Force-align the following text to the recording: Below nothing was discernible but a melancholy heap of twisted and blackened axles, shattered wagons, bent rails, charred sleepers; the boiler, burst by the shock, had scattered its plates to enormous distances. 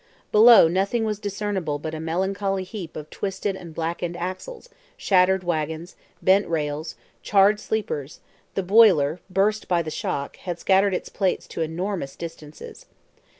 Below 0.31 0.67
nothing 0.67 1.05
was 1.05 1.19
discernible 1.19 1.77
but 1.77 1.93
a 1.93 1.99
melancholy 1.99 2.63
heap 2.63 2.95
of 2.95 3.11
twisted 3.11 3.55
and 3.55 3.71
blackened 3.71 4.17
axles, 4.17 4.67
shattered 4.97 5.43
wagons, 5.43 5.95
bent 6.23 6.47
rails, 6.47 6.95
charred 7.21 7.59
sleepers; 7.59 8.19
the 8.55 8.63
boiler, 8.63 9.19
burst 9.29 9.67
by 9.67 9.83
the 9.83 9.91
shock, 9.91 10.37
had 10.37 10.57
scattered 10.59 10.95
its 10.95 11.09
plates 11.09 11.45
to 11.49 11.61
enormous 11.61 12.15
distances. 12.15 12.87